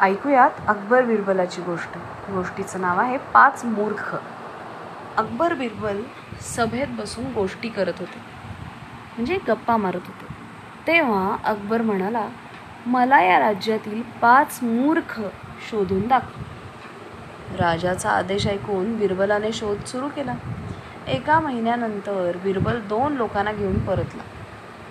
ऐकूयात 0.00 0.50
अकबर 0.68 1.04
बिरबलाची 1.04 1.62
गोष्ट. 1.62 1.88
गोष्टीचं 2.30 2.80
नाव 2.80 2.98
आहे 2.98 3.18
पाच 3.18 3.64
मूर्ख. 3.64 4.16
अकबर 5.16 5.54
बिरबल 5.54 6.02
सभेत 6.40 6.86
बसून 6.90 7.24
गोष्टी 7.32 7.68
करत 7.68 7.92
होते. 7.98 8.18
म्हणजे 9.16 9.38
गप्पा 9.48 9.76
मारत 9.76 10.00
होते. 10.06 10.26
तेव्हा 10.86 11.36
अकबर 11.44 11.82
म्हणाला 11.82 12.28
मला 12.86 13.22
या 13.22 13.38
राज्यातील 13.38 14.02
पाच 14.02 14.58
मूर्ख 14.62 15.20
शोधून 15.70 16.08
दाखव. 16.08 16.40
राजाचा 17.58 18.10
आदेश 18.10 18.46
ऐकून 18.46 18.96
बिरबलाने 18.96 19.52
शोध 19.52 19.84
सुरू 19.84 20.08
केला. 20.08 20.34
एका 21.08 21.40
महिन्यानंतर 21.40 22.36
बिरबल 22.44 22.80
दोन 22.80 23.12
लोकांना 23.12 23.52
घेऊन 23.52 23.78
परतला. 23.78 24.22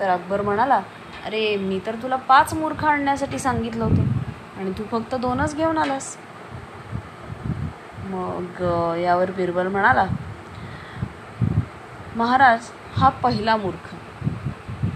तर 0.00 0.08
अकबर 0.08 0.40
म्हणाला 0.40 0.80
अरे 1.26 1.56
मी 1.56 1.80
तर 1.86 1.94
तुला 1.94 2.16
पाच 2.16 2.54
मूर्ख 2.54 2.84
आणण्यासाठी 2.84 3.38
सांगितलं 3.38 3.84
होतं. 3.84 4.21
आणि 4.58 4.72
तू 4.78 4.84
फक्त 4.90 5.14
दोनच 5.14 5.56
घेऊन 5.56 5.78
आलास. 5.78 6.16
मग 8.04 8.62
यावर 8.98 9.30
बिरबल 9.30 9.66
म्हणाला 9.66 10.06
महाराज 12.16 12.70
हा 12.96 13.08
पहिला 13.08 13.56
मूर्ख. 13.56 13.94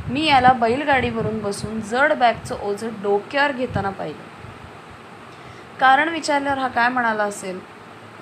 मी 0.09 0.25
याला 0.25 0.53
बैलगाडीवरून 0.53 1.39
बसून 1.41 1.81
जड 1.81 2.13
बॅगचं 2.13 2.57
ओझं 2.63 2.89
डोक्यावर 3.03 3.53
घेताना 3.53 3.91
पाहिलं. 3.91 4.23
कारण 5.81 6.09
विचारल्यावर 6.09 6.59
हा 6.59 6.69
काय 6.69 6.89
म्हणाला 6.89 7.23
असेल? 7.23 7.59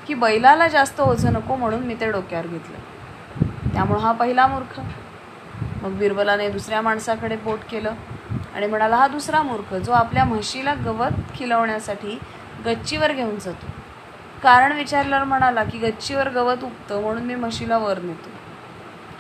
की 0.07 0.15
बैलाला 0.15 0.69
जास्त 0.69 1.01
ओझं 1.01 1.33
नको 1.33 1.57
म्हणून 1.57 1.81
मी 1.81 1.95
ते 1.95 2.11
डोक्यावर 2.11 2.47
घेतलं. 2.47 2.79
त्यामुळं 3.75 4.01
हा 4.01 4.13
पहिला 4.13 4.47
मूर्ख. 4.47 4.81
मग 5.83 5.91
बिरबलाने 5.91 6.49
दुसऱ्या 6.49 6.81
माणसाकडे 6.81 7.37
बोट 7.37 7.59
केलं. 7.71 7.95
आणि 8.55 8.67
म्हणाला 8.67 8.97
हा 8.97 9.09
दुसरा 9.09 9.43
मूर्ख 9.43 9.75
जो 9.75 9.93
आपल्या 9.93 10.25
म्हशीला 10.25 10.75
गवत 10.75 11.11
खिलवण्यासाठी 11.35 12.19
गच्चीवर 12.67 13.13
घेऊन 13.13 13.39
जातो. 13.39 13.67
कारण 14.43 14.73
विचारल्यावर 14.73 15.25
म्हणाला 15.25 15.65
की 15.65 15.79
गच्चीवर 15.79 16.29
गवत 16.29 16.65
उगतं 16.65 17.03
म्हणून 17.03 17.23
मी 17.23 17.35
म्हशीला 17.35 17.79
वर 17.79 17.99
नेतो. 17.99 18.31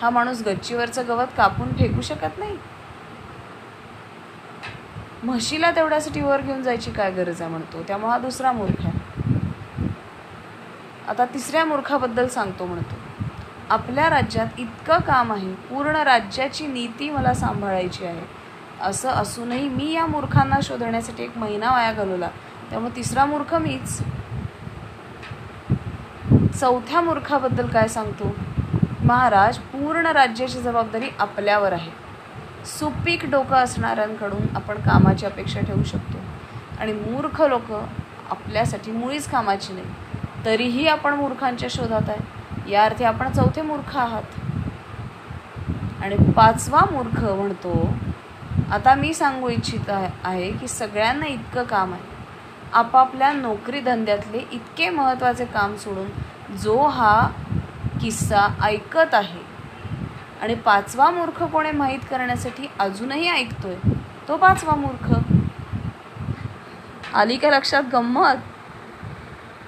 हा 0.01 0.11
माणूस 0.11 0.43
गच्चीवरचं 0.47 1.09
गवत 1.09 1.27
कापून 1.37 1.73
फेकू 1.73 2.01
शकत 2.01 2.39
नाही? 2.39 2.57
म्हशीला 5.23 5.71
तेवढ्यासाठी 5.71 6.21
वर 6.21 6.41
घेऊन 6.41 6.63
जायची 6.63 6.91
काय 6.91 7.11
गरज 7.11 7.43
आहे 7.43 7.51
म्हणतो. 7.51 7.83
त्यामुळे 7.83 8.13
हा 8.13 8.19
दुसरा 8.19 8.53
मूर्ख 8.53 8.87
आहे. 8.87 8.98
आता 11.09 11.25
तिसऱ्या 11.25 11.65
मूर्खाबद्दल 11.65 12.29
सांगतो 12.29 12.67
म्हणतो. 12.67 12.95
आपल्या 13.71 14.11
राज्यात 14.11 14.47
इतकं 14.59 14.98
काम 14.98 15.33
आहे 15.33 15.55
पूर्ण 15.55 15.97
राज्याची 15.97 16.67
नीती 16.67 17.11
मला 17.11 17.35
सांभाळायची 17.35 18.05
आहे. 18.05 18.44
असं 18.85 19.09
असूनही 19.09 19.69
मी 19.69 19.93
या 19.93 20.07
मूर्खांना 20.07 20.57
शोधण्यासाठी 20.63 21.23
एक 21.23 21.39
महिना 21.39 21.73
वाया 21.73 21.93
घालवला. 21.93 22.29
त्यामुळे 22.71 22.97
तिसरा 22.97 23.25
मूर्ख 23.25 23.55
मीच. 23.55 24.03
चौथ्या 26.61 27.01
मूर्खाबद्दल 27.01 27.67
काय 27.67 27.89
सांगतो? 27.89 28.37
महाराज 29.05 29.59
पूर्ण 29.59 30.07
राज्याची 30.07 30.61
जबाबदारी 30.61 31.09
आपल्यावर 31.19 31.73
आहे. 31.73 31.91
सुपीक 32.65 33.31
डोकं 33.31 33.57
असणाऱ्यांकडून 33.57 34.57
आपण 34.57 34.75
कामाची 34.75 35.27
अपेक्षा 35.27 35.61
ठेवू 35.61 35.83
शकतो. 35.83 36.19
आणि 36.81 36.93
मूर्ख 36.93 37.43
लोक 37.43 37.73
आपल्यासाठी 38.31 38.93
मुळीच 38.93 39.31
कामाची 39.31 39.73
नाही. 39.73 39.87
तरीही 40.45 40.89
आपण 40.89 41.15
मूर्खांच्या 41.15 41.69
शोधात 41.71 42.11
आहे. 42.11 42.45
या 42.71 42.85
अर्थी 42.85 43.05
आपण 43.05 43.33
चौथे 43.33 43.63
मूर्ख 43.63 43.97
आहात. 43.97 44.23
आणि 46.03 46.17
पाचवा 46.17 46.81
मूर्ख 46.93 47.25
म्हणतो 47.25 47.95
आता 48.73 48.95
मी 48.95 49.13
सांगू 49.15 49.49
इच्छित 49.49 49.91
आहे 49.91 50.51
की 50.53 50.69
सगळ्यांना 50.69 51.27
इतकं 51.27 51.63
काम 51.63 51.93
आहे. 51.93 52.13
आपापल्या 52.73 53.33
नोकरी 53.33 53.81
धंद्यातले 53.81 54.39
इतके 54.53 54.89
महत्त्वाचे 54.91 55.45
काम 55.45 55.77
सोडून 55.77 56.57
जो 56.57 56.87
हा 56.87 57.27
किस्सा 58.01 58.47
ऐकत 58.63 59.14
आहे 59.14 59.41
आणि 60.43 60.55
पाचवा 60.55 61.11
मूर्ख 61.11 61.43
कोणे 61.43 61.70
माहीत 61.70 62.01
करण्यासाठी 62.11 62.67
अजूनही 62.79 63.29
ऐकतोय 63.29 63.75
तो 64.29 64.37
पाचवा 64.37 64.75
मूर्ख. 64.77 65.13
आली 67.14 67.37
का 67.37 67.51
लक्षात 67.51 67.83
गंमत? 67.93 68.37